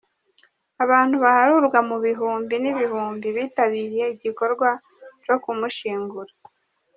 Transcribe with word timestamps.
Abantu 0.83 1.15
baharurwa 1.23 1.79
mu 1.89 1.97
bihumbi 2.05 2.55
n'ibihumbi 2.63 3.27
bitabiriye 3.37 4.05
igikorwa 4.15 4.69
co 5.25 5.35
kumushingura. 5.43 6.31